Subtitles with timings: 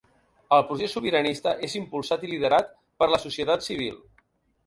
[0.55, 4.01] El procés sobiranista és impulsat i liderat per la societat civil.